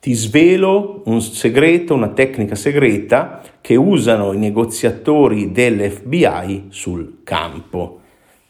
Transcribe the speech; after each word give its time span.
Ti 0.00 0.14
svelo 0.14 1.02
un 1.04 1.20
segreto, 1.20 1.92
una 1.92 2.08
tecnica 2.08 2.54
segreta 2.54 3.42
che 3.60 3.76
usano 3.76 4.32
i 4.32 4.38
negoziatori 4.38 5.52
dell'FBI 5.52 6.68
sul 6.70 7.18
campo. 7.22 8.00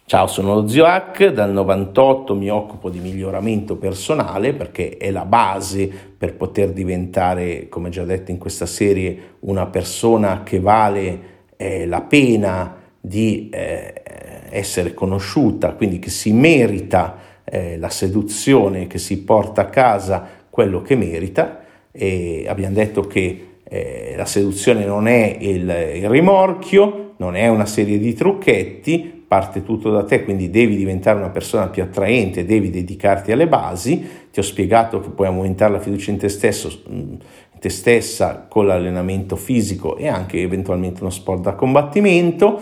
Ciao, 0.05 0.29
sono 0.29 0.55
lo 0.55 0.69
Zio 0.69 0.85
Hack, 0.85 1.33
dal 1.33 1.51
98 1.51 2.37
mi 2.37 2.49
occupo 2.51 2.89
di 2.89 3.01
miglioramento 3.01 3.75
personale 3.75 4.53
perché 4.53 4.97
è 4.97 5.11
la 5.11 5.25
base 5.25 5.91
per 6.17 6.37
poter 6.37 6.71
diventare, 6.71 7.69
come 7.69 7.89
già 7.89 8.05
detto 8.05 8.31
in 8.31 8.39
questa 8.39 8.67
serie, 8.67 9.39
una 9.41 9.67
persona 9.67 10.45
che 10.45 10.61
vale 10.61 11.21
eh, 11.57 11.85
la 11.85 12.03
pena 12.03 12.77
di 13.01 13.49
eh, 13.53 14.03
essere 14.51 14.95
conosciuta, 14.95 15.73
quindi 15.73 15.99
che 15.99 16.11
si 16.11 16.33
merita 16.33 17.17
eh, 17.43 17.77
la 17.77 17.89
seduzione, 17.89 18.87
che 18.87 18.99
si 18.99 19.25
porta 19.25 19.63
a 19.63 19.69
casa 19.69 20.39
quello 20.51 20.83
che 20.83 20.97
merita. 20.97 21.65
E 21.93 22.45
abbiamo 22.49 22.75
detto 22.75 23.03
che 23.03 23.47
eh, 23.65 24.15
la 24.17 24.27
seduzione 24.27 24.85
non 24.85 25.07
è 25.07 25.37
il, 25.41 25.61
il 25.95 26.09
rimorchio, 26.09 27.15
non 27.17 27.37
è 27.37 27.49
una 27.49 27.67
serie 27.67 27.99
di 27.99 28.13
trucchetti, 28.15 29.25
parte 29.31 29.63
tutto 29.63 29.91
da 29.91 30.03
te, 30.03 30.25
quindi 30.25 30.51
devi 30.51 30.75
diventare 30.75 31.17
una 31.17 31.31
persona 31.31 31.69
più 31.69 31.85
attraente, 31.85 32.45
devi 32.45 32.69
dedicarti 32.69 33.31
alle 33.31 33.47
basi. 33.47 34.05
Ti 34.33 34.41
ho 34.41 34.43
spiegato 34.43 34.99
che 34.99 35.11
puoi 35.11 35.29
aumentare 35.29 35.73
la 35.73 35.79
fiducia 35.79 36.11
in 36.11 36.17
te 36.19 36.29
stesso, 36.29 36.83
mm, 36.91 36.99
in 36.99 37.59
te 37.61 37.69
stessa 37.69 38.47
con 38.49 38.67
l'allenamento 38.67 39.37
fisico 39.37 39.97
e 39.97 40.09
anche 40.09 40.41
eventualmente 40.41 41.03
uno 41.03 41.11
sport 41.11 41.43
da 41.43 41.55
combattimento, 41.55 42.59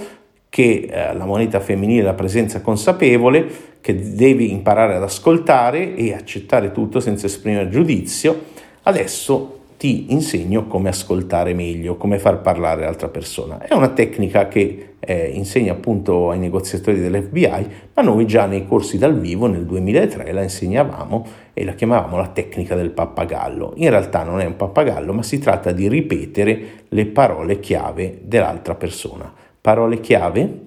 che 0.49 0.89
eh, 0.91 1.15
la 1.15 1.25
moneta 1.25 1.61
femminile 1.61 2.01
è 2.01 2.05
la 2.05 2.15
presenza 2.15 2.61
consapevole, 2.61 3.67
che 3.81 4.15
devi 4.15 4.51
imparare 4.51 4.95
ad 4.95 5.03
ascoltare 5.03 5.95
e 5.95 6.13
accettare 6.13 6.73
tutto 6.73 7.01
senza 7.01 7.27
esprimere 7.27 7.69
giudizio. 7.69 8.57
Adesso 8.83 9.57
ti 9.79 10.13
insegno 10.13 10.67
come 10.67 10.89
ascoltare 10.89 11.55
meglio, 11.55 11.97
come 11.97 12.19
far 12.19 12.41
parlare 12.41 12.83
l'altra 12.83 13.09
persona. 13.09 13.59
È 13.59 13.73
una 13.75 13.91
tecnica 13.91 14.49
che 14.49 14.95
eh, 14.99 15.29
insegna 15.29 15.73
appunto 15.73 16.31
ai 16.31 16.41
negoziatori 16.41 16.99
dell'FBI, 16.99 17.67
ma 17.95 18.03
noi 18.03 18.27
già 18.27 18.47
nei 18.47 18.67
corsi 18.67 18.99
dal 18.99 19.19
vivo 19.19 19.47
nel 19.47 19.65
2003 19.65 20.33
la 20.33 20.43
insegnavamo 20.43 21.27
e 21.55 21.65
la 21.65 21.75
chiamavamo 21.75 22.17
la 22.17 22.27
tecnica 22.27 22.75
del 22.75 22.91
pappagallo. 22.91 23.75
In 23.77 23.91
realtà 23.91 24.25
non 24.25 24.41
è 24.41 24.45
un 24.45 24.57
pappagallo, 24.57 25.13
ma 25.13 25.23
si 25.23 25.39
tratta 25.39 25.71
di 25.71 25.89
ripetere 25.89 26.61
le 26.89 27.07
parole 27.07 27.61
chiave 27.61 28.19
dell'altra 28.23 28.75
persona. 28.75 29.33
Parole 29.61 30.01
chiave? 30.01 30.67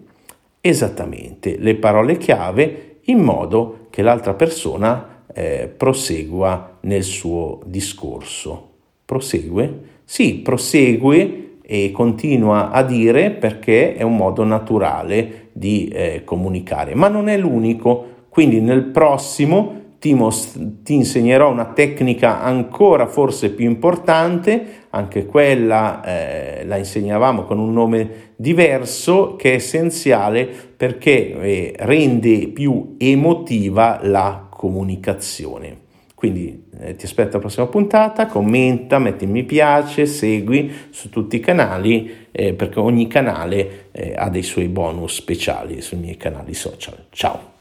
Esattamente, 0.59 1.57
le 1.57 1.75
parole 1.75 2.17
chiave 2.17 2.97
in 3.05 3.19
modo 3.19 3.87
che 3.89 4.01
l'altra 4.01 4.33
persona 4.33 5.23
eh, 5.33 5.67
prosegua 5.75 6.77
nel 6.81 7.03
suo 7.03 7.59
discorso. 7.65 8.69
Prosegue? 9.05 9.79
Sì, 10.03 10.35
prosegue 10.35 11.57
e 11.61 11.91
continua 11.91 12.69
a 12.71 12.83
dire 12.83 13.31
perché 13.31 13.95
è 13.95 14.03
un 14.03 14.15
modo 14.15 14.43
naturale 14.43 15.49
di 15.53 15.87
eh, 15.87 16.23
comunicare, 16.25 16.95
ma 16.95 17.07
non 17.07 17.27
è 17.27 17.37
l'unico. 17.37 18.07
Quindi 18.29 18.61
nel 18.61 18.83
prossimo 18.83 19.80
ti, 20.01 20.15
most- 20.15 20.81
ti, 20.81 20.95
insegnerò 20.95 21.51
una 21.51 21.65
tecnica 21.65 22.41
ancora 22.41 23.05
forse 23.05 23.51
più 23.51 23.69
importante, 23.69 24.87
anche 24.89 25.27
quella 25.27 26.03
eh, 26.03 26.65
la 26.65 26.77
insegnavamo 26.77 27.43
con 27.43 27.59
un 27.59 27.71
nome 27.71 28.31
diverso 28.35 29.35
che 29.35 29.51
è 29.51 29.55
essenziale 29.57 30.47
perché 30.47 31.39
eh, 31.39 31.73
rende 31.77 32.47
più 32.47 32.95
emotiva 32.97 33.99
la 34.01 34.47
comunicazione. 34.49 35.77
Quindi 36.15 36.63
eh, 36.79 36.95
ti 36.95 37.05
aspetto 37.05 37.33
alla 37.33 37.41
prossima 37.41 37.67
puntata, 37.67 38.25
commenta, 38.25 38.97
metti 38.97 39.27
mi 39.27 39.43
piace, 39.43 40.07
segui 40.07 40.71
su 40.89 41.09
tutti 41.09 41.35
i 41.35 41.39
canali 41.39 42.27
eh, 42.31 42.53
perché 42.53 42.79
ogni 42.79 43.05
canale 43.05 43.89
eh, 43.91 44.15
ha 44.17 44.29
dei 44.29 44.43
suoi 44.43 44.67
bonus 44.67 45.13
speciali 45.13 45.79
sui 45.79 45.97
miei 45.97 46.17
canali 46.17 46.55
social. 46.55 47.05
Ciao! 47.11 47.60